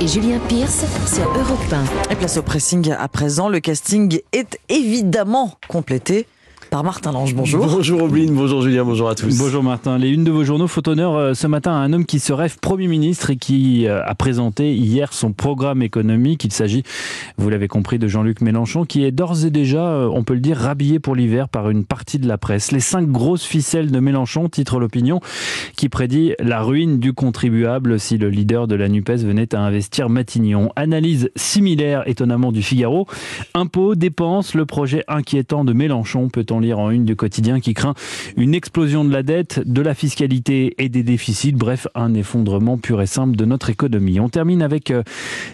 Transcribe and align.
Et 0.00 0.08
Julien 0.08 0.40
Pierce 0.48 0.84
sur 1.06 1.22
Europe 1.22 1.72
1. 2.08 2.10
Et 2.12 2.16
place 2.16 2.36
au 2.36 2.42
pressing 2.42 2.90
à 2.90 3.06
présent. 3.06 3.48
Le 3.48 3.60
casting 3.60 4.20
est 4.32 4.58
évidemment 4.68 5.56
complété 5.68 6.26
par 6.68 6.84
Martin 6.84 7.12
Lange. 7.12 7.34
Bonjour. 7.34 7.66
Bonjour 7.66 8.02
Oblin, 8.02 8.30
bonjour 8.30 8.62
Julien, 8.62 8.84
bonjour 8.84 9.08
à 9.08 9.14
tous. 9.14 9.36
Bonjour 9.38 9.62
Martin. 9.62 9.98
Les 9.98 10.10
unes 10.10 10.24
de 10.24 10.30
vos 10.30 10.44
journaux 10.44 10.66
font 10.66 10.82
honneur 10.86 11.14
euh, 11.16 11.34
ce 11.34 11.46
matin 11.46 11.72
à 11.72 11.76
un 11.76 11.92
homme 11.92 12.04
qui 12.04 12.20
se 12.20 12.32
rêve 12.32 12.58
Premier 12.60 12.88
ministre 12.88 13.30
et 13.30 13.36
qui 13.36 13.86
euh, 13.86 14.02
a 14.04 14.14
présenté 14.14 14.74
hier 14.74 15.12
son 15.12 15.32
programme 15.32 15.82
économique. 15.82 16.44
Il 16.44 16.52
s'agit, 16.52 16.82
vous 17.38 17.48
l'avez 17.48 17.68
compris, 17.68 17.98
de 17.98 18.08
Jean-Luc 18.08 18.40
Mélenchon 18.40 18.84
qui 18.84 19.04
est 19.04 19.10
d'ores 19.10 19.44
et 19.44 19.50
déjà, 19.50 19.86
euh, 19.86 20.10
on 20.12 20.24
peut 20.24 20.34
le 20.34 20.40
dire, 20.40 20.58
rhabillé 20.58 20.98
pour 20.98 21.14
l'hiver 21.14 21.48
par 21.48 21.70
une 21.70 21.84
partie 21.84 22.18
de 22.18 22.28
la 22.28 22.38
presse. 22.38 22.72
Les 22.72 22.80
cinq 22.80 23.08
grosses 23.08 23.44
ficelles 23.44 23.90
de 23.90 24.00
Mélenchon, 24.00 24.48
titre 24.48 24.78
l'opinion, 24.78 25.20
qui 25.76 25.88
prédit 25.88 26.34
la 26.38 26.62
ruine 26.62 26.98
du 26.98 27.12
contribuable 27.12 27.98
si 27.98 28.18
le 28.18 28.28
leader 28.28 28.66
de 28.66 28.74
la 28.74 28.88
NUPES 28.88 29.24
venait 29.24 29.54
à 29.54 29.60
investir 29.60 30.08
Matignon. 30.08 30.70
Analyse 30.76 31.30
similaire 31.36 32.02
étonnamment 32.06 32.52
du 32.52 32.62
Figaro. 32.62 33.06
Impôts, 33.54 33.94
dépenses, 33.94 34.54
le 34.54 34.66
projet 34.66 35.04
inquiétant 35.08 35.64
de 35.64 35.72
Mélenchon 35.72 36.28
peut-on 36.28 36.57
lire 36.60 36.78
en 36.78 36.90
une 36.90 37.04
du 37.04 37.16
quotidien 37.16 37.60
qui 37.60 37.74
craint 37.74 37.94
une 38.36 38.54
explosion 38.54 39.04
de 39.04 39.12
la 39.12 39.22
dette, 39.22 39.60
de 39.66 39.82
la 39.82 39.94
fiscalité 39.94 40.74
et 40.78 40.88
des 40.88 41.02
déficits, 41.02 41.52
bref, 41.52 41.86
un 41.94 42.14
effondrement 42.14 42.78
pur 42.78 43.00
et 43.02 43.06
simple 43.06 43.36
de 43.36 43.44
notre 43.44 43.70
économie. 43.70 44.20
On 44.20 44.28
termine 44.28 44.62
avec 44.62 44.90
euh, 44.90 45.02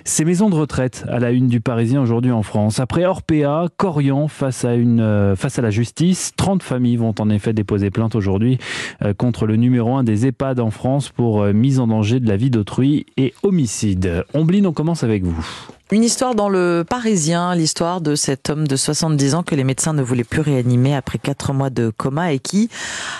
ces 0.04 0.24
maisons 0.24 0.50
de 0.50 0.54
retraite 0.54 1.04
à 1.08 1.18
la 1.18 1.30
une 1.30 1.48
du 1.48 1.60
Parisien 1.60 2.02
aujourd'hui 2.02 2.30
en 2.30 2.42
France. 2.42 2.80
Après 2.80 3.04
Orpea, 3.04 3.68
Corian 3.76 4.28
face 4.28 4.64
à, 4.64 4.70
euh, 4.70 5.34
la 5.58 5.70
justice, 5.70 6.32
30 6.36 6.62
familles 6.62 6.96
vont 6.96 7.14
en 7.18 7.30
effet 7.30 7.52
déposer 7.52 7.90
plainte 7.90 8.14
aujourd'hui 8.14 8.58
euh, 9.02 9.14
contre 9.14 9.46
le 9.46 9.56
numéro 9.56 9.96
1 9.96 10.04
des 10.04 10.26
EHPAD 10.26 10.60
en 10.60 10.70
France 10.70 11.10
pour 11.10 11.44
mise 11.46 11.80
en 11.80 11.86
danger 11.86 12.20
de 12.20 12.28
la 12.28 12.36
vie 12.36 12.50
d'autrui 12.50 13.06
et 13.16 13.34
homicide. 13.42 14.24
Ombline, 14.34 14.66
on 14.66 14.72
commence 14.72 15.04
avec 15.04 15.24
vous. 15.24 15.46
Une 15.92 16.02
histoire 16.02 16.34
dans 16.34 16.48
le 16.48 16.82
Parisien, 16.88 17.54
l'histoire 17.54 18.00
de 18.00 18.14
cet 18.14 18.48
homme 18.48 18.66
de 18.66 18.74
70 18.74 19.34
ans 19.34 19.42
que 19.42 19.54
les 19.54 19.64
médecins 19.64 19.92
ne 19.92 20.02
voulaient 20.02 20.24
plus 20.24 20.40
réanimer 20.40 20.96
après 20.96 21.18
quatre 21.18 21.52
mois 21.52 21.68
de 21.68 21.92
coma 21.94 22.32
et 22.32 22.38
qui 22.38 22.70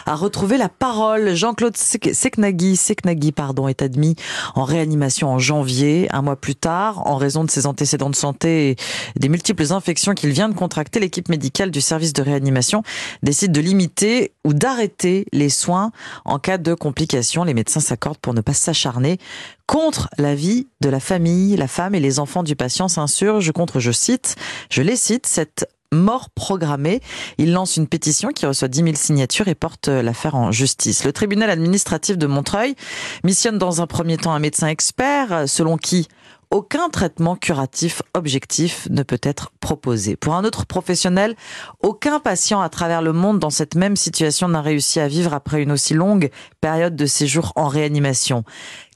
a 0.07 0.15
retrouvé 0.15 0.57
la 0.57 0.71
parole. 0.71 1.35
Jean-Claude 1.35 1.77
Seknagui, 1.77 2.77
Seknagui 2.77 3.33
pardon, 3.33 3.69
est 3.69 3.83
admis 3.83 4.17
en 4.55 4.65
réanimation 4.65 5.29
en 5.29 5.39
janvier. 5.39 6.09
Un 6.11 6.23
mois 6.23 6.37
plus 6.37 6.55
tard, 6.55 7.07
en 7.07 7.19
raison 7.19 7.45
de 7.45 7.51
ses 7.51 7.67
antécédents 7.67 8.09
de 8.09 8.17
santé 8.17 8.71
et 8.71 8.77
des 9.17 9.29
multiples 9.29 9.71
infections 9.71 10.15
qu'il 10.15 10.31
vient 10.31 10.49
de 10.49 10.55
contracter, 10.55 11.01
l'équipe 11.01 11.29
médicale 11.29 11.71
du 11.71 11.83
service 11.83 12.15
de 12.15 12.23
réanimation 12.23 12.83
décide 13.23 13.53
de 13.53 13.61
limiter 13.61 14.33
ou 14.43 14.55
d'arrêter 14.55 15.27
les 15.33 15.51
soins 15.51 15.93
en 16.25 16.39
cas 16.39 16.57
de 16.57 16.73
complications. 16.73 17.45
Les 17.45 17.55
médecins 17.55 17.81
s'accordent 17.81 18.17
pour 18.17 18.33
ne 18.33 18.41
pas 18.41 18.55
s'acharner 18.55 19.19
contre 19.67 20.09
la 20.19 20.35
vie 20.35 20.69
de 20.81 20.89
la 20.89 21.01
famille, 21.01 21.57
la 21.57 21.69
femme 21.69 21.95
et 21.95 22.01
les 22.01 22.19
enfants 22.19 22.43
du 22.43 22.57
patient 22.57 22.89
s'insurgent 22.89 23.53
contre, 23.53 23.81
je 23.81 23.93
cite, 23.93 24.37
je 24.71 24.83
les 24.83 24.97
cite, 24.97 25.27
cette 25.27 25.69
mort 25.93 26.31
programmée. 26.31 27.01
Il 27.39 27.53
lance 27.53 27.77
une 27.77 27.87
pétition 27.87 28.31
qui 28.31 28.47
reçoit 28.47 28.69
10 28.69 28.83
000 28.83 28.91
signatures 28.97 29.49
et 29.49 29.55
porte 29.55 29.89
l'affaire 29.89 30.35
en 30.35 30.53
justice. 30.53 31.05
Le 31.05 31.13
tribunal 31.13 31.51
administratif 31.51 32.19
de 32.19 32.27
Montreuil 32.27 32.75
missionne 33.23 33.59
dans 33.59 33.81
un 33.81 33.87
premier 33.87 34.17
temps 34.17 34.33
un 34.33 34.41
médecin 34.41 34.67
expert 34.67 35.45
selon 35.49 35.77
qui 35.77 36.09
aucun 36.51 36.89
traitement 36.89 37.35
curatif 37.35 38.03
objectif 38.15 38.87
ne 38.91 39.03
peut 39.03 39.21
être 39.23 39.51
proposé. 39.61 40.15
Pour 40.15 40.35
un 40.35 40.45
autre 40.45 40.67
professionnel, 40.67 41.35
aucun 41.81 42.21
patient 42.21 42.61
à 42.61 42.69
travers 42.69 43.03
le 43.03 43.13
monde 43.13 43.41
dans 43.41 43.51
cette 43.51 43.75
même 43.75 43.97
situation 43.97 44.49
n'a 44.49 44.63
réussi 44.63 45.01
à 45.01 45.09
vivre 45.09 45.35
après 45.35 45.63
une 45.63 45.73
aussi 45.73 45.95
longue 45.95 46.31
période 46.61 46.95
de 46.95 47.07
séjour 47.07 47.53
en 47.57 47.67
réanimation. 47.67 48.45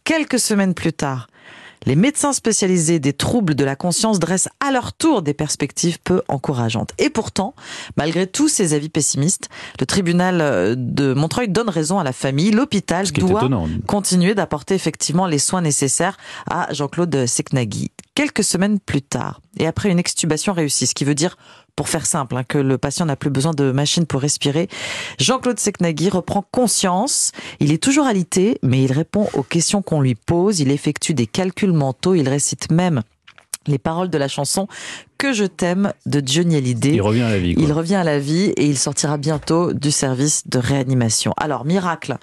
Quelques 0.08 0.38
semaines 0.38 0.72
plus 0.72 0.94
tard, 0.94 1.28
les 1.84 1.94
médecins 1.94 2.32
spécialisés 2.32 2.98
des 2.98 3.12
troubles 3.12 3.54
de 3.54 3.62
la 3.62 3.76
conscience 3.76 4.18
dressent 4.18 4.48
à 4.58 4.72
leur 4.72 4.94
tour 4.94 5.20
des 5.20 5.34
perspectives 5.34 5.98
peu 6.02 6.22
encourageantes. 6.28 6.92
Et 6.96 7.10
pourtant, 7.10 7.54
malgré 7.98 8.26
tous 8.26 8.48
ces 8.48 8.72
avis 8.72 8.88
pessimistes, 8.88 9.50
le 9.78 9.84
tribunal 9.84 10.40
euh, 10.40 10.74
de 10.78 11.12
Montreuil 11.12 11.50
donne 11.50 11.68
raison 11.68 11.98
à 11.98 12.04
la 12.04 12.14
famille. 12.14 12.52
L'hôpital 12.52 13.06
doit 13.12 13.50
continuer 13.86 14.34
d'apporter 14.34 14.74
effectivement 14.74 15.26
les 15.26 15.38
soins 15.38 15.60
nécessaires 15.60 16.16
à 16.48 16.72
Jean-Claude 16.72 17.26
Seknagui. 17.26 17.90
Quelques 18.14 18.44
semaines 18.44 18.80
plus 18.80 19.02
tard, 19.02 19.42
et 19.58 19.66
après 19.66 19.90
une 19.90 19.98
extubation 19.98 20.54
réussie, 20.54 20.86
ce 20.86 20.94
qui 20.94 21.04
veut 21.04 21.14
dire 21.14 21.36
pour 21.78 21.88
faire 21.88 22.06
simple, 22.06 22.36
hein, 22.36 22.42
que 22.42 22.58
le 22.58 22.76
patient 22.76 23.06
n'a 23.06 23.14
plus 23.14 23.30
besoin 23.30 23.52
de 23.52 23.70
machine 23.70 24.04
pour 24.04 24.20
respirer. 24.20 24.66
Jean-Claude 25.20 25.60
Seknagui 25.60 26.08
reprend 26.08 26.44
conscience. 26.50 27.30
Il 27.60 27.70
est 27.70 27.80
toujours 27.80 28.06
alité, 28.06 28.58
mais 28.64 28.82
il 28.82 28.90
répond 28.90 29.28
aux 29.32 29.44
questions 29.44 29.80
qu'on 29.80 30.00
lui 30.00 30.16
pose. 30.16 30.58
Il 30.58 30.72
effectue 30.72 31.14
des 31.14 31.28
calculs 31.28 31.72
mentaux. 31.72 32.16
Il 32.16 32.28
récite 32.28 32.72
même 32.72 33.04
les 33.68 33.78
paroles 33.78 34.10
de 34.10 34.18
la 34.18 34.26
chanson 34.26 34.66
que 35.18 35.32
je 35.32 35.44
t'aime 35.44 35.92
de 36.06 36.22
Johnny 36.24 36.56
Hallyday. 36.56 36.94
Il 36.94 37.02
revient 37.02 37.22
à 37.22 37.30
la 37.30 37.38
vie. 37.40 37.54
Il 37.58 37.72
revient 37.72 37.96
à 37.96 38.04
la 38.04 38.20
vie 38.20 38.52
et 38.56 38.66
il 38.66 38.78
sortira 38.78 39.18
bientôt 39.18 39.72
du 39.72 39.90
service 39.90 40.46
de 40.46 40.58
réanimation. 40.58 41.34
Alors, 41.36 41.64
miracle 41.64 42.16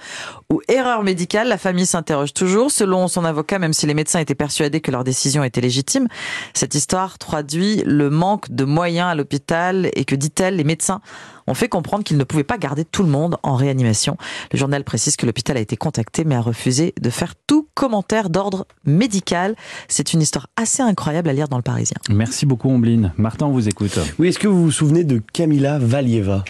ou 0.49 0.61
erreur 0.69 1.03
médicale, 1.03 1.49
la 1.49 1.57
famille 1.57 1.85
s'interroge 1.85 2.33
toujours. 2.33 2.71
Selon 2.71 3.09
son 3.09 3.25
avocat, 3.25 3.59
même 3.59 3.73
si 3.73 3.85
les 3.85 3.93
médecins 3.93 4.19
étaient 4.19 4.33
persuadés 4.33 4.79
que 4.79 4.91
leur 4.91 5.03
décision 5.03 5.43
était 5.43 5.59
légitime, 5.59 6.07
cette 6.53 6.73
histoire 6.73 7.17
traduit 7.17 7.83
le 7.85 8.09
manque 8.09 8.49
de 8.49 8.63
moyens 8.63 9.09
à 9.09 9.15
l'hôpital 9.15 9.89
et 9.93 10.05
que, 10.05 10.15
dit-elle, 10.15 10.55
les 10.55 10.63
médecins 10.63 11.01
ont 11.47 11.53
fait 11.53 11.69
comprendre 11.69 12.03
qu'ils 12.03 12.17
ne 12.17 12.23
pouvaient 12.23 12.43
pas 12.43 12.57
garder 12.57 12.85
tout 12.85 13.03
le 13.03 13.09
monde 13.09 13.37
en 13.43 13.55
réanimation. 13.55 14.17
Le 14.51 14.57
journal 14.57 14.83
précise 14.83 15.15
que 15.15 15.25
l'hôpital 15.25 15.57
a 15.57 15.59
été 15.59 15.77
contacté 15.77 16.23
mais 16.23 16.35
a 16.35 16.41
refusé 16.41 16.93
de 16.99 17.09
faire 17.09 17.33
tout 17.47 17.67
commentaire 17.73 18.29
d'ordre 18.29 18.65
médical. 18.85 19.55
C'est 19.87 20.13
une 20.13 20.21
histoire 20.21 20.47
assez 20.55 20.81
incroyable 20.81 21.29
à 21.29 21.33
lire 21.33 21.47
dans 21.47 21.57
le 21.57 21.63
Parisien. 21.63 21.97
Merci 22.09 22.45
beaucoup, 22.45 22.69
Martin, 23.17 23.47
vous 23.47 23.67
écoute. 23.67 23.99
Oui, 24.19 24.27
est-ce 24.27 24.39
que 24.39 24.47
vous 24.47 24.65
vous 24.65 24.71
souvenez 24.71 25.03
de 25.03 25.21
Camila 25.33 25.79
Valieva? 25.79 26.43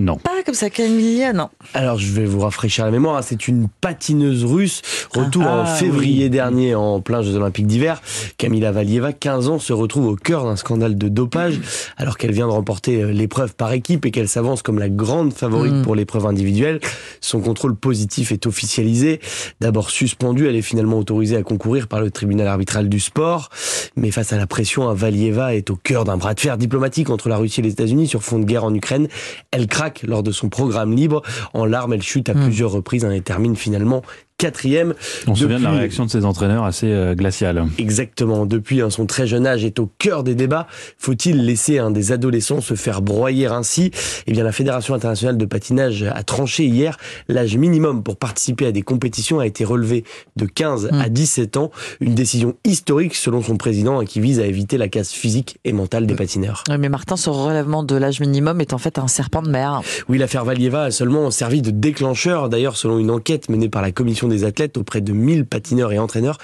Non. 0.00 0.16
Pas 0.16 0.42
comme 0.44 0.54
ça, 0.54 0.70
Camilla, 0.70 1.32
non. 1.32 1.48
Alors, 1.74 1.98
je 1.98 2.10
vais 2.12 2.24
vous 2.24 2.40
rafraîchir 2.40 2.84
la 2.84 2.90
mémoire. 2.90 3.16
Hein. 3.16 3.22
C'est 3.22 3.48
une 3.48 3.68
patineuse 3.80 4.44
russe. 4.44 4.82
Retour 5.14 5.46
en 5.46 5.62
ah, 5.62 5.66
février 5.66 6.28
dernier 6.28 6.74
en 6.74 7.00
plein 7.00 7.22
Jeux 7.22 7.36
Olympiques 7.36 7.66
d'hiver. 7.66 8.00
Camila 8.38 8.72
Valieva, 8.72 9.12
15 9.12 9.48
ans, 9.48 9.58
se 9.58 9.72
retrouve 9.72 10.06
au 10.06 10.16
cœur 10.16 10.44
d'un 10.44 10.56
scandale 10.56 10.96
de 10.96 11.08
dopage 11.08 11.60
alors 11.96 12.16
qu'elle 12.16 12.32
vient 12.32 12.46
de 12.46 12.52
remporter 12.52 13.02
euh, 13.02 13.12
l'épreuve 13.12 13.54
par 13.54 13.72
équipe 13.72 14.06
et 14.06 14.10
qu'elle 14.10 14.28
s'avance 14.28 14.62
comme 14.62 14.78
la 14.78 14.88
grande 14.88 15.32
favorite 15.32 15.74
mm. 15.74 15.82
pour 15.82 15.94
l'épreuve 15.94 16.26
individuelle. 16.26 16.80
Son 17.20 17.40
contrôle 17.40 17.76
positif 17.76 18.32
est 18.32 18.46
officialisé. 18.46 19.20
D'abord 19.60 19.90
suspendue, 19.90 20.48
elle 20.48 20.56
est 20.56 20.62
finalement 20.62 20.98
autorisée 20.98 21.36
à 21.36 21.42
concourir 21.42 21.88
par 21.88 22.00
le 22.00 22.10
tribunal 22.10 22.46
arbitral 22.46 22.88
du 22.88 23.00
sport. 23.00 23.50
Mais 23.96 24.10
face 24.10 24.32
à 24.32 24.36
la 24.36 24.46
pression, 24.46 24.92
Valieva 24.94 25.54
est 25.54 25.70
au 25.70 25.76
cœur 25.76 26.04
d'un 26.04 26.16
bras 26.16 26.34
de 26.34 26.40
fer 26.40 26.56
diplomatique 26.56 27.10
entre 27.10 27.28
la 27.28 27.36
Russie 27.36 27.60
et 27.60 27.62
les 27.64 27.72
États-Unis 27.72 28.06
sur 28.06 28.22
fond 28.22 28.38
de 28.38 28.44
guerre 28.44 28.64
en 28.64 28.74
Ukraine. 28.74 29.08
Elle 29.50 29.66
craque 29.66 29.89
lors 30.02 30.22
de 30.22 30.32
son 30.32 30.48
programme 30.48 30.92
libre. 30.94 31.22
En 31.54 31.64
larmes, 31.64 31.92
elle 31.92 32.02
chute 32.02 32.28
à 32.28 32.34
hmm. 32.34 32.44
plusieurs 32.44 32.70
reprises 32.70 33.04
et 33.04 33.20
termine 33.20 33.56
finalement 33.56 34.02
quatrième. 34.40 34.94
On 35.26 35.34
se 35.34 35.42
souvient 35.42 35.58
de 35.58 35.64
la 35.64 35.72
réaction 35.72 36.06
de 36.06 36.10
ses 36.10 36.24
entraîneurs 36.24 36.64
assez 36.64 36.86
euh, 36.86 37.14
glaciale. 37.14 37.66
Exactement. 37.76 38.46
Depuis 38.46 38.80
hein, 38.80 38.88
son 38.88 39.04
très 39.04 39.26
jeune 39.26 39.46
âge 39.46 39.66
est 39.66 39.78
au 39.78 39.90
cœur 39.98 40.24
des 40.24 40.34
débats. 40.34 40.66
Faut-il 40.96 41.44
laisser 41.44 41.78
un 41.78 41.90
des 41.90 42.10
adolescents 42.10 42.62
se 42.62 42.72
faire 42.72 43.02
broyer 43.02 43.48
ainsi? 43.48 43.90
Eh 44.26 44.32
bien, 44.32 44.42
la 44.42 44.52
Fédération 44.52 44.94
internationale 44.94 45.36
de 45.36 45.44
patinage 45.44 46.04
a 46.04 46.22
tranché 46.22 46.64
hier. 46.64 46.96
L'âge 47.28 47.54
minimum 47.58 48.02
pour 48.02 48.16
participer 48.16 48.64
à 48.64 48.72
des 48.72 48.80
compétitions 48.80 49.40
a 49.40 49.46
été 49.46 49.62
relevé 49.62 50.04
de 50.36 50.46
15 50.46 50.88
à 50.90 51.10
17 51.10 51.56
hmm. 51.56 51.60
ans. 51.60 51.70
Une 52.00 52.14
décision 52.14 52.56
historique 52.64 53.16
selon 53.16 53.42
son 53.42 53.58
président 53.58 54.02
qui 54.04 54.20
vise 54.20 54.40
à 54.40 54.46
éviter 54.46 54.78
la 54.78 54.88
casse 54.88 55.12
physique 55.12 55.58
et 55.64 55.74
mentale 55.74 56.06
des 56.06 56.14
patineurs. 56.14 56.64
mais 56.78 56.88
Martin, 56.88 57.16
ce 57.16 57.28
relèvement 57.28 57.82
de 57.82 57.94
l'âge 57.94 58.20
minimum 58.20 58.62
est 58.62 58.72
en 58.72 58.78
fait 58.78 58.98
un 58.98 59.06
serpent 59.06 59.42
de 59.42 59.50
mer. 59.50 59.82
Oui, 60.08 60.16
l'affaire 60.16 60.46
Valieva 60.46 60.84
a 60.84 60.90
seulement 60.90 61.30
servi 61.30 61.60
de 61.60 61.70
déclencheur. 61.70 62.48
D'ailleurs, 62.48 62.78
selon 62.78 62.98
une 62.98 63.10
enquête 63.10 63.50
menée 63.50 63.68
par 63.68 63.82
la 63.82 63.92
commission 63.92 64.29
des 64.30 64.44
athlètes 64.44 64.78
auprès 64.78 65.00
de 65.00 65.12
1000 65.12 65.46
patineurs 65.46 65.92
et 65.92 65.98
entraîneurs 65.98 66.38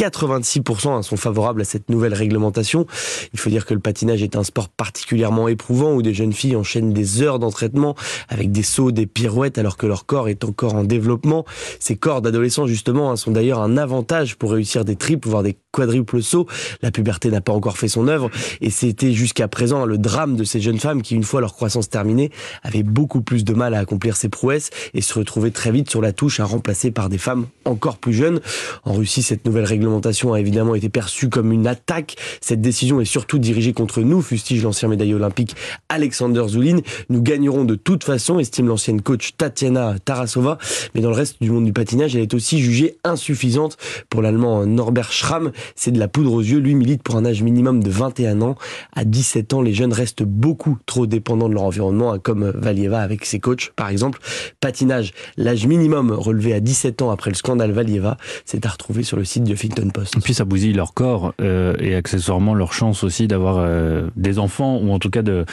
86% 0.00 1.02
sont 1.02 1.16
favorables 1.18 1.60
à 1.60 1.64
cette 1.64 1.90
nouvelle 1.90 2.14
réglementation. 2.14 2.86
Il 3.34 3.38
faut 3.38 3.50
dire 3.50 3.66
que 3.66 3.74
le 3.74 3.80
patinage 3.80 4.22
est 4.22 4.34
un 4.34 4.44
sport 4.44 4.70
particulièrement 4.70 5.46
éprouvant 5.46 5.92
où 5.92 6.00
des 6.00 6.14
jeunes 6.14 6.32
filles 6.32 6.56
enchaînent 6.56 6.94
des 6.94 7.20
heures 7.20 7.38
d'entraînement 7.38 7.94
avec 8.30 8.50
des 8.50 8.62
sauts, 8.62 8.92
des 8.92 9.06
pirouettes 9.06 9.58
alors 9.58 9.76
que 9.76 9.86
leur 9.86 10.06
corps 10.06 10.30
est 10.30 10.42
encore 10.42 10.74
en 10.74 10.84
développement. 10.84 11.44
Ces 11.80 11.96
corps 11.96 12.22
d'adolescents 12.22 12.66
justement 12.66 13.10
hein, 13.10 13.16
sont 13.16 13.30
d'ailleurs 13.30 13.60
un 13.60 13.76
avantage 13.76 14.36
pour 14.36 14.52
réussir 14.52 14.86
des 14.86 14.96
triples 14.96 15.28
voire 15.28 15.42
des 15.42 15.58
quadruples 15.70 16.22
sauts. 16.22 16.46
La 16.80 16.90
puberté 16.90 17.30
n'a 17.30 17.42
pas 17.42 17.52
encore 17.52 17.76
fait 17.76 17.88
son 17.88 18.08
œuvre 18.08 18.30
et 18.62 18.70
c'était 18.70 19.12
jusqu'à 19.12 19.48
présent 19.48 19.84
le 19.84 19.98
drame 19.98 20.34
de 20.34 20.44
ces 20.44 20.62
jeunes 20.62 20.80
femmes 20.80 21.02
qui 21.02 21.14
une 21.14 21.24
fois 21.24 21.42
leur 21.42 21.52
croissance 21.52 21.90
terminée 21.90 22.30
avaient 22.62 22.82
beaucoup 22.82 23.20
plus 23.20 23.44
de 23.44 23.52
mal 23.52 23.74
à 23.74 23.80
accomplir 23.80 24.16
ces 24.16 24.30
prouesses 24.30 24.70
et 24.94 25.02
se 25.02 25.12
retrouvaient 25.18 25.50
très 25.50 25.72
vite 25.72 25.90
sur 25.90 26.00
la 26.00 26.14
touche 26.14 26.40
à 26.40 26.46
remplacer 26.46 26.90
par 26.90 27.10
des 27.10 27.18
femmes 27.18 27.48
encore 27.66 27.98
plus 27.98 28.14
jeunes. 28.14 28.40
En 28.84 28.94
Russie, 28.94 29.22
cette 29.22 29.44
nouvelle 29.44 29.64
réglementation 29.64 29.89
a 29.98 30.40
évidemment 30.40 30.74
été 30.74 30.88
perçue 30.88 31.28
comme 31.28 31.52
une 31.52 31.66
attaque. 31.66 32.16
Cette 32.40 32.60
décision 32.60 33.00
est 33.00 33.04
surtout 33.04 33.38
dirigée 33.38 33.72
contre 33.72 34.00
nous, 34.00 34.22
fustige 34.22 34.62
l'ancien 34.62 34.88
médaillé 34.88 35.14
olympique 35.14 35.56
Alexander 35.88 36.44
Zoulin. 36.46 36.80
Nous 37.08 37.22
gagnerons 37.22 37.64
de 37.64 37.74
toute 37.74 38.04
façon, 38.04 38.38
estime 38.38 38.68
l'ancienne 38.68 39.02
coach 39.02 39.36
Tatiana 39.36 39.96
Tarasova. 40.04 40.58
Mais 40.94 41.00
dans 41.00 41.10
le 41.10 41.16
reste 41.16 41.36
du 41.40 41.50
monde 41.50 41.64
du 41.64 41.72
patinage, 41.72 42.14
elle 42.14 42.22
est 42.22 42.34
aussi 42.34 42.60
jugée 42.60 42.98
insuffisante 43.04 43.76
pour 44.08 44.22
l'allemand 44.22 44.66
Norbert 44.66 45.12
Schramm. 45.12 45.52
C'est 45.74 45.90
de 45.90 45.98
la 45.98 46.08
poudre 46.08 46.32
aux 46.32 46.40
yeux. 46.40 46.58
Lui 46.58 46.74
milite 46.74 47.02
pour 47.02 47.16
un 47.16 47.24
âge 47.24 47.42
minimum 47.42 47.82
de 47.82 47.90
21 47.90 48.42
ans. 48.42 48.56
À 48.94 49.04
17 49.04 49.54
ans, 49.54 49.62
les 49.62 49.72
jeunes 49.72 49.92
restent 49.92 50.22
beaucoup 50.22 50.78
trop 50.86 51.06
dépendants 51.06 51.48
de 51.48 51.54
leur 51.54 51.64
environnement, 51.64 52.12
hein, 52.12 52.18
comme 52.18 52.50
Valieva 52.50 53.00
avec 53.00 53.24
ses 53.24 53.40
coachs, 53.40 53.72
par 53.76 53.88
exemple. 53.88 54.20
Patinage, 54.60 55.12
l'âge 55.36 55.66
minimum 55.66 56.12
relevé 56.12 56.54
à 56.54 56.60
17 56.60 57.02
ans 57.02 57.10
après 57.10 57.30
le 57.30 57.36
scandale 57.36 57.72
Valieva, 57.72 58.16
c'est 58.44 58.66
à 58.66 58.68
retrouver 58.68 59.02
sur 59.02 59.16
le 59.16 59.24
site 59.24 59.44
du 59.44 59.56
Et 59.80 60.20
puis 60.20 60.34
ça 60.34 60.44
bousille 60.44 60.72
leur 60.72 60.94
corps 60.94 61.34
euh, 61.40 61.74
et 61.78 61.94
accessoirement 61.94 62.54
leur 62.54 62.72
chance 62.72 63.04
aussi 63.04 63.26
d'avoir 63.28 63.56
euh, 63.58 64.08
des 64.16 64.38
enfants 64.38 64.78
ou 64.78 64.92
en 64.92 64.98
tout 64.98 65.10
cas 65.10 65.22
de 65.22 65.44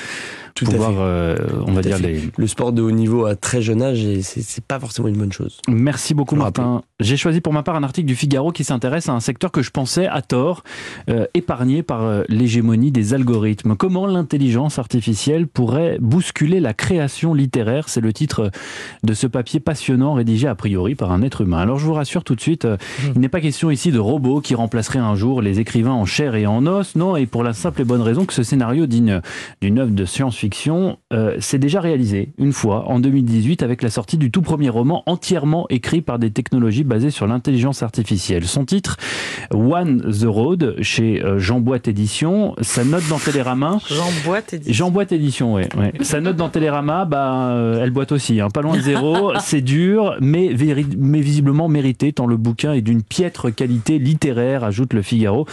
Tout 0.57 0.65
pouvoir, 0.65 0.94
euh, 0.98 1.36
on 1.68 1.74
va 1.74 1.83
Tout 1.83 1.89
dire, 1.89 2.00
les, 2.00 2.21
Le 2.36 2.48
sport 2.48 2.71
de 2.71 2.81
haut 2.81 2.89
niveau 2.89 3.25
à 3.25 3.36
très 3.36 3.62
jeune 3.62 3.83
âge, 3.83 4.04
et 4.04 4.24
c'est 4.24 4.63
pas 4.63 4.80
forcément 4.80 5.07
une 5.07 5.18
bonne 5.18 5.31
chose. 5.31 5.62
Merci 5.68 6.15
beaucoup 6.15 6.36
Martin. 6.36 6.81
J'ai 7.00 7.15
choisi 7.15 7.42
pour 7.42 7.54
ma 7.54 7.62
part 7.62 7.75
un 7.75 7.83
article 7.83 8.07
du 8.07 8.15
Figaro 8.15 8.51
qui 8.51 8.63
s'intéresse 8.63 9.07
à 9.07 9.13
un 9.13 9.19
secteur 9.19 9.51
que 9.51 9.62
je 9.62 9.69
pensais 9.69 10.07
à 10.07 10.24
tort 10.24 10.63
euh, 11.12 11.27
épargné 11.36 11.83
par 11.83 12.01
euh, 12.01 12.24
l'hégémonie 12.27 12.92
des 12.92 13.13
algorithmes. 13.13 13.75
Comment 13.75 14.07
l'intelligence 14.07 14.80
artificielle 14.80 15.45
pourrait 15.45 16.00
bousculer 16.01 16.60
la 16.60 16.74
création 16.74 17.36
littéraire? 17.36 17.88
C'est 17.88 18.01
le 18.01 18.12
titre 18.12 18.50
de 19.03 19.13
ce 19.13 19.27
papier 19.27 19.60
passionnant 19.60 20.13
rédigé 20.15 20.48
a 20.48 20.56
priori 20.56 20.95
par 20.95 21.12
un 21.12 21.21
être 21.21 21.42
humain. 21.42 21.60
Alors 21.60 21.77
je 21.77 21.86
vous 21.86 21.94
rassure 21.94 22.24
tout 22.24 22.33
de 22.33 22.42
suite, 22.42 22.65
euh, 22.65 22.77
il 23.13 23.21
n'est 23.21 23.30
pas 23.30 23.42
question 23.42 23.69
ici 23.69 23.92
de 23.92 24.00
robots 24.00 24.42
qui 24.42 24.56
remplaceraient 24.56 24.98
un 24.98 25.15
jour 25.15 25.44
les 25.44 25.60
écrivains 25.60 25.92
en 25.92 26.06
chair 26.06 26.33
et 26.33 26.48
en 26.48 26.65
os, 26.65 26.95
non, 26.95 27.15
et 27.15 27.27
pour 27.27 27.44
la 27.44 27.53
simple 27.53 27.81
et 27.81 27.86
bonne 27.86 28.01
raison 28.01 28.25
que 28.25 28.33
ce 28.33 28.42
scénario 28.42 28.88
digne 28.88 29.21
d'une 29.62 29.77
œuvre 29.77 29.92
de 29.92 30.06
science-fiction 30.06 30.47
euh, 31.14 31.36
s'est 31.40 31.60
déjà 31.60 31.82
réalisé 31.82 32.34
une 32.38 32.54
fois 32.54 32.88
en 32.88 33.00
2018 33.00 33.64
avec 33.64 33.82
la 33.82 33.90
sortie 33.90 34.18
du 34.18 34.32
tout 34.32 34.42
premier 34.42 34.70
roman 34.70 35.04
entièrement 35.06 35.66
écrit 35.70 36.02
par 36.02 36.20
des 36.20 36.32
technologies 36.32 36.84
basées 36.84 37.12
sur 37.12 37.28
l'intelligence 37.28 37.84
artificielle. 37.84 38.46
Son 38.46 38.66
titre, 38.66 38.98
One 39.54 40.02
the 40.02 40.26
Road, 40.26 40.78
chez 40.82 41.24
euh, 41.24 41.40
Jean 41.40 41.60
Boîte 41.60 41.88
Édition, 41.88 42.56
sa 42.62 42.84
note 42.84 43.08
dans 43.10 43.20
Télérama. 43.20 43.80
Jean 43.88 44.10
Jean 44.68 44.94
édition, 45.12 45.54
ouais. 45.54 45.68
Sa 46.02 46.22
note 46.22 46.36
dans 46.36 46.50
Télérama, 46.50 47.06
bah, 47.06 47.50
euh, 47.50 47.84
elle 47.84 47.92
boite 47.92 48.12
aussi, 48.12 48.40
hein, 48.40 48.50
pas 48.50 48.62
loin 48.62 48.76
de 48.78 48.82
zéro. 48.82 49.34
C'est 49.40 49.62
dur, 49.62 50.16
mais, 50.22 50.56
mais 50.98 51.22
visiblement 51.22 51.68
mérité, 51.68 52.14
tant 52.14 52.26
le 52.26 52.38
bouquin 52.38 52.74
est 52.74 52.82
d'une 52.82 53.04
piètre 53.04 53.54
qualité 53.54 54.00
littéraire, 54.00 54.64
ajoute 54.64 54.94
le 54.94 55.02
Figaro. 55.02 55.46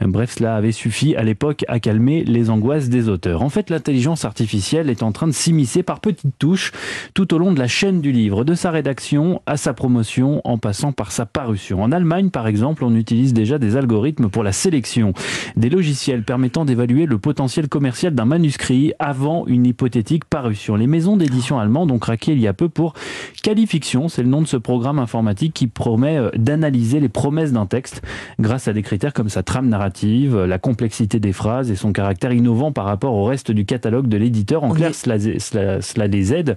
Bref, 0.00 0.34
cela 0.38 0.56
avait 0.56 0.72
suffi 0.72 1.14
à 1.16 1.22
l'époque 1.22 1.64
à 1.68 1.80
calmer 1.80 2.24
les 2.24 2.50
angoisses 2.50 2.88
des 2.88 3.08
auteurs. 3.08 3.42
En 3.42 3.48
fait, 3.48 3.70
l'intelligence 3.70 4.24
artificielle 4.24 4.39
est 4.40 5.02
en 5.02 5.12
train 5.12 5.26
de 5.26 5.32
s'immiscer 5.32 5.82
par 5.82 6.00
petites 6.00 6.38
touches 6.38 6.72
tout 7.14 7.34
au 7.34 7.38
long 7.38 7.52
de 7.52 7.58
la 7.58 7.68
chaîne 7.68 8.00
du 8.00 8.12
livre, 8.12 8.44
de 8.44 8.54
sa 8.54 8.70
rédaction 8.70 9.42
à 9.46 9.56
sa 9.56 9.74
promotion, 9.74 10.40
en 10.44 10.58
passant 10.58 10.92
par 10.92 11.12
sa 11.12 11.26
parution. 11.26 11.82
En 11.82 11.92
Allemagne, 11.92 12.30
par 12.30 12.46
exemple, 12.46 12.84
on 12.84 12.94
utilise 12.94 13.34
déjà 13.34 13.58
des 13.58 13.76
algorithmes 13.76 14.28
pour 14.28 14.42
la 14.42 14.52
sélection, 14.52 15.12
des 15.56 15.70
logiciels 15.70 16.24
permettant 16.24 16.64
d'évaluer 16.64 17.06
le 17.06 17.18
potentiel 17.18 17.68
commercial 17.68 18.14
d'un 18.14 18.24
manuscrit 18.24 18.92
avant 18.98 19.46
une 19.46 19.66
hypothétique 19.66 20.24
parution. 20.24 20.76
Les 20.76 20.86
maisons 20.86 21.16
d'édition 21.16 21.58
allemandes 21.58 21.90
ont 21.90 21.98
craqué 21.98 22.32
il 22.32 22.40
y 22.40 22.48
a 22.48 22.52
peu 22.52 22.68
pour 22.68 22.94
Qualifiction, 23.42 24.08
c'est 24.08 24.22
le 24.22 24.28
nom 24.28 24.42
de 24.42 24.46
ce 24.46 24.56
programme 24.56 24.98
informatique 24.98 25.54
qui 25.54 25.66
promet 25.66 26.18
euh, 26.18 26.30
d'analyser 26.36 27.00
les 27.00 27.08
promesses 27.08 27.52
d'un 27.52 27.66
texte 27.66 28.02
grâce 28.38 28.68
à 28.68 28.72
des 28.72 28.82
critères 28.82 29.12
comme 29.12 29.28
sa 29.28 29.42
trame 29.42 29.68
narrative, 29.68 30.36
la 30.36 30.58
complexité 30.58 31.20
des 31.20 31.32
phrases 31.32 31.70
et 31.70 31.76
son 31.76 31.92
caractère 31.92 32.32
innovant 32.32 32.72
par 32.72 32.84
rapport 32.84 33.14
au 33.14 33.24
reste 33.24 33.50
du 33.50 33.64
catalogue 33.64 34.08
de 34.08 34.16
l'éditeur. 34.30 34.64
En 34.64 34.70
On 34.70 34.74
clair, 34.74 34.90
est- 34.90 34.92
cela, 34.92 35.18
cela- 35.38 35.82
cela 35.82 36.06
les 36.06 36.32
aide 36.32 36.56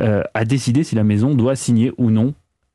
euh, 0.00 0.22
à 0.34 0.44
décider 0.44 0.84
si 0.84 0.94
la 0.94 1.04
maison 1.04 1.34
doit 1.34 1.56
signer 1.56 1.92
ou 1.98 2.10
non 2.10 2.34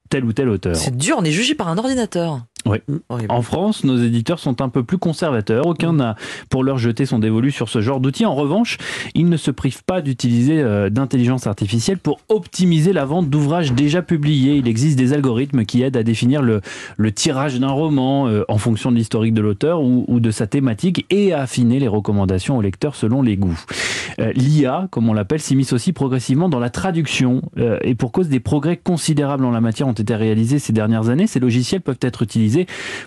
tel 0.10 0.26
ou 0.26 0.34
tel 0.34 0.50
auteur. 0.50 0.76
C'est 0.76 0.96
dur, 0.98 1.16
on 1.20 1.24
est 1.24 1.32
jugé 1.32 1.56
par 1.56 1.70
un 1.70 1.78
ordinateur. 1.78 2.42
Oui. 2.66 2.78
Horrible. 3.10 3.32
En 3.32 3.42
France, 3.42 3.84
nos 3.84 3.98
éditeurs 3.98 4.40
sont 4.40 4.62
un 4.62 4.70
peu 4.70 4.84
plus 4.84 4.98
conservateurs. 4.98 5.66
Aucun 5.66 5.94
n'a 5.94 6.16
pour 6.50 6.64
leur 6.64 6.78
jeté 6.78 7.06
son 7.06 7.20
dévolu 7.20 7.52
sur 7.52 7.70
ce 7.70 7.82
genre 7.82 8.00
d'outils. 8.00 8.26
En 8.26 8.36
revanche, 8.36 8.78
ils 9.16 9.28
ne 9.28 9.38
se 9.38 9.52
privent 9.52 9.84
pas 9.84 10.02
d'utiliser 10.02 10.62
euh, 10.62 10.90
d'intelligence 10.90 11.48
artificielle 11.48 11.98
pour 11.98 12.20
optimiser 12.30 12.94
la 12.94 13.06
vente 13.06 13.30
d'ouvrages 13.30 13.74
déjà 13.74 14.02
publiés. 14.02 14.56
Il 14.58 14.68
existe 14.68 14.98
des 14.98 15.14
algorithmes 15.14 15.66
qui 15.66 15.82
aident 15.82 15.98
à 15.98 16.04
définir 16.04 16.42
le, 16.42 16.62
le 16.98 17.12
tirage 17.12 17.60
d'un 17.60 17.70
roman 17.70 18.28
euh, 18.28 18.44
en 18.48 18.58
fonction 18.58 18.92
de 18.92 18.98
l'historique 18.98 19.34
de 19.34 19.42
l'auteur 19.42 19.82
ou, 19.82 20.06
ou 20.08 20.20
de 20.20 20.32
sa 20.32 20.48
thématique 20.48 21.06
et 21.10 21.34
à 21.34 21.42
affiner 21.42 21.80
les 21.80 21.88
recommandations 21.88 22.58
aux 22.58 22.62
lecteurs 22.62 22.96
selon 22.96 23.22
les 23.22 23.38
goûts. 23.38 23.60
Euh, 24.20 24.32
L'IA, 24.36 24.88
comme 24.92 25.10
on 25.10 25.14
l'appelle, 25.14 25.40
s'immisce 25.40 25.74
aussi 25.74 25.94
progressivement 25.94 26.50
dans 26.50 26.60
la 26.60 26.70
traduction. 26.70 27.42
Euh, 27.58 27.78
et 27.82 27.96
pour 27.96 28.12
cause 28.12 28.30
des 28.30 28.40
progrès 28.40 28.78
considérables 28.78 29.46
en 29.46 29.52
la 29.52 29.62
matière 29.62 29.88
ont 29.88 29.94
été 29.94 30.16
réalisés 30.16 30.60
ces 30.60 30.74
dernières 30.74 31.10
années, 31.10 31.28
ces 31.28 31.40
logiciels 31.40 31.82
peuvent 31.82 31.98
être 32.02 32.22
utilisés 32.22 32.51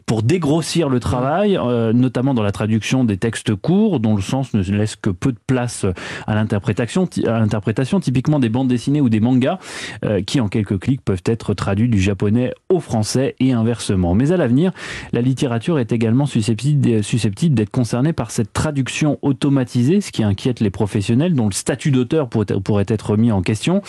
pour 0.07 0.23
dégrossir 0.23 0.89
le 0.89 1.01
travail, 1.01 1.57
euh, 1.57 1.93
notamment 1.93 2.35
dans 2.35 2.43
la 2.43 2.53
traduction 2.53 3.05
des 3.05 3.17
textes 3.17 3.55
courts, 3.55 4.01
dont 4.01 4.17
le 4.17 4.23
sens 4.23 4.55
ne 4.55 4.63
laisse 4.63 4.97
que 4.97 5.11
peu 5.11 5.33
de 5.33 5.39
place 5.47 5.87
à 6.27 6.35
l'interprétation, 6.35 7.09
à 7.27 7.39
l'interprétation 7.39 8.01
typiquement 8.01 8.39
des 8.39 8.49
bandes 8.49 8.69
dessinées 8.69 9.01
ou 9.01 9.09
des 9.09 9.21
mangas, 9.21 9.59
euh, 10.05 10.23
qui 10.23 10.41
en 10.41 10.49
quelques 10.49 10.79
clics 10.79 11.03
peuvent 11.03 11.23
être 11.27 11.55
traduits 11.55 11.89
du 11.89 12.01
japonais 12.01 12.53
au 12.69 12.81
français 12.81 13.35
et 13.41 13.53
inversement. 13.53 14.15
Mais 14.15 14.33
à 14.33 14.37
l'avenir, 14.37 14.73
la 15.13 15.21
littérature 15.21 15.79
est 15.79 15.93
également 15.93 16.27
susceptible 16.27 17.03
susceptible 17.03 17.55
d'être 17.55 17.71
concernée 17.71 18.13
par 18.13 18.31
cette 18.31 18.53
traduction 18.53 19.19
automatisée, 19.23 20.01
ce 20.01 20.13
qui 20.13 20.23
inquiète 20.23 20.61
les 20.61 20.71
professionnels, 20.71 21.35
dont 21.35 21.47
le 21.47 21.53
statut 21.53 21.91
d'auteur 21.91 22.29
pourrait 22.29 22.87
être 22.89 23.17
mis 23.17 23.33
en 23.33 23.43
question. 23.43 23.83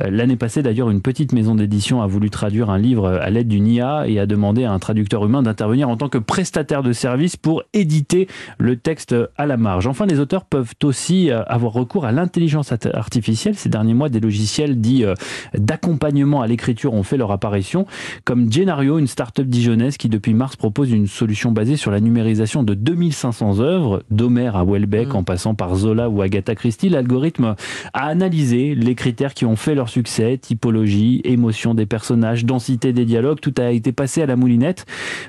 Euh, 0.00 0.10
L'année 0.10 0.36
passée, 0.36 0.62
d'ailleurs, 0.62 0.90
une 0.90 1.02
petite 1.02 1.32
maison 1.32 1.54
d'édition 1.54 2.02
a 2.02 2.06
voulu 2.06 2.30
traduire 2.30 2.70
un 2.70 2.78
livre 2.78 3.08
à 3.08 3.30
l'aide 3.30 3.48
d'une 3.48 3.66
IA 3.66 4.06
et 4.06 4.18
a 4.18 4.26
demandé 4.26 4.64
à 4.64 4.72
un 4.72 4.78
traducteur 4.78 5.01
humain 5.24 5.42
d'intervenir 5.42 5.88
en 5.88 5.96
tant 5.96 6.08
que 6.08 6.18
prestataire 6.18 6.82
de 6.82 6.92
service 6.92 7.36
pour 7.36 7.62
éditer 7.72 8.28
le 8.58 8.76
texte 8.76 9.14
à 9.36 9.46
la 9.46 9.56
marge. 9.56 9.86
Enfin, 9.86 10.06
les 10.06 10.18
auteurs 10.20 10.44
peuvent 10.44 10.72
aussi 10.84 11.30
euh, 11.30 11.42
avoir 11.44 11.72
recours 11.72 12.04
à 12.04 12.12
l'intelligence 12.12 12.72
art- 12.72 12.78
artificielle. 12.94 13.54
Ces 13.54 13.68
derniers 13.68 13.94
mois, 13.94 14.08
des 14.08 14.20
logiciels 14.20 14.80
dits 14.80 15.04
euh, 15.04 15.14
d'accompagnement 15.54 16.42
à 16.42 16.46
l'écriture 16.46 16.92
ont 16.94 17.02
fait 17.02 17.16
leur 17.16 17.30
apparition, 17.30 17.86
comme 18.24 18.52
Genario, 18.52 18.98
une 18.98 19.06
start-up 19.06 19.46
dijonnaise 19.46 19.96
qui 19.96 20.08
depuis 20.08 20.34
mars 20.34 20.56
propose 20.56 20.90
une 20.90 21.06
solution 21.06 21.52
basée 21.52 21.76
sur 21.76 21.90
la 21.90 22.00
numérisation 22.00 22.62
de 22.62 22.74
2500 22.74 23.60
œuvres, 23.60 24.02
d'Homère 24.10 24.56
à 24.56 24.64
Welbeck 24.64 25.08
Mm. 25.08 25.16
en 25.16 25.22
passant 25.24 25.54
par 25.54 25.74
Zola 25.76 26.08
ou 26.10 26.20
Agatha 26.22 26.54
Christie. 26.54 26.88
L'algorithme 26.88 27.54
a 27.92 28.06
analysé 28.06 28.74
les 28.74 28.94
critères 28.94 29.34
qui 29.34 29.44
ont 29.44 29.56
fait 29.56 29.74
leur 29.74 29.88
succès, 29.88 30.38
typologie, 30.38 31.20
émotion 31.24 31.74
des 31.74 31.86
personnages, 31.86 32.44
densité 32.44 32.92
des 32.92 33.04
dialogues, 33.04 33.40
tout 33.40 33.54
a 33.58 33.70
été 33.70 33.92
passé 33.92 34.22
à 34.22 34.26
la 34.26 34.36
moulinette 34.36 34.84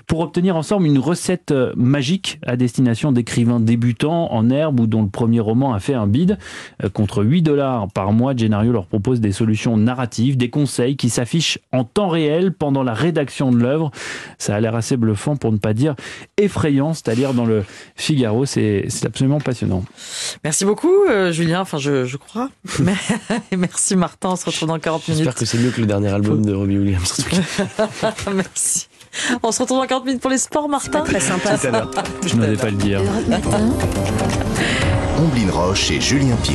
pour 0.08 0.20
obtenir 0.22 0.56
ensemble 0.56 0.86
une 0.86 1.00
recette 1.00 1.52
euh, 1.52 1.74
magique 1.76 2.40
à 2.46 2.56
destination 2.56 3.12
d'écrivains 3.12 3.60
débutants 3.60 4.32
en 4.32 4.50
herbe 4.50 4.80
ou 4.80 4.88
dont 4.88 5.02
le 5.04 5.10
premier 5.10 5.40
roman 5.40 5.74
a 5.74 5.80
fait 5.80 5.94
un 5.94 6.08
bid. 6.08 6.38
Euh, 6.84 6.90
Contre 6.90 7.24
8 7.24 7.42
dollars 7.42 7.88
par 7.92 8.12
mois, 8.14 8.36
Genario 8.36 8.72
leur 8.72 8.86
propose 8.86 9.20
des 9.20 9.32
solutions 9.32 9.78
narratives, 9.78 10.38
des 10.38 10.50
conseils 10.50 10.96
qui 10.96 11.10
s'affichent 11.10 11.60
en 11.72 11.84
temps 11.84 12.10
réel 12.10 12.54
pendant 12.54 12.84
la 12.84 12.94
rédaction 12.94 13.52
de 13.52 13.58
l'œuvre. 13.58 13.92
Ça 14.38 14.56
a 14.56 14.60
l'air 14.60 14.76
assez 14.76 14.98
bluffant 14.98 15.36
pour 15.36 15.52
ne 15.52 15.58
pas 15.58 15.74
dire 15.74 15.96
effrayant, 16.38 16.94
c'est-à-dire 16.94 17.34
dans 17.34 17.46
le 17.46 17.64
Figaro, 17.96 18.46
c'est 18.46 18.88
absolument 19.06 19.40
passionnant. 19.40 19.84
Merci 20.44 20.66
beaucoup, 20.66 20.94
euh, 21.10 21.32
Julien. 21.32 21.62
Enfin, 21.62 21.78
je, 21.78 22.06
je 22.06 22.18
crois. 22.18 22.50
Merci, 23.58 23.96
Martin. 23.96 24.30
On 24.32 24.36
se 24.36 24.46
retrouve 24.46 24.68
dans 24.68 24.80
40 24.80 25.04
J'espère 25.06 25.22
minutes. 25.26 25.38
que 25.40 25.46
c'est 25.46 25.58
mieux 25.58 25.72
que 25.72 25.82
le 25.82 25.88
dernier 25.88 26.10
album 26.10 26.46
de 26.46 26.54
Robbie 26.54 26.78
Williams. 26.78 27.12
en 27.20 27.24
tout 27.24 27.30
cas. 27.30 28.14
merci. 28.34 28.88
On 29.44 29.52
se 29.52 29.62
retrouve 29.62 29.80
dans 29.80 29.88
40 29.88 30.06
minutes 30.06 30.22
pour 30.22 30.32
les 30.32 30.38
sports, 30.38 30.70
Martin. 30.70 31.02
Très 31.02 31.20
sympa. 31.20 31.58
Tout 31.58 31.68
à 31.68 31.72
l'heure. 31.72 31.92
Je 32.26 32.36
n'osais 32.36 32.58
pas 32.58 32.70
le 32.70 32.78
dire. 32.78 33.02
Omblin 35.18 35.52
Roche 35.52 35.92
et 35.92 36.02
Julien 36.02 36.36
Pied. 36.38 36.52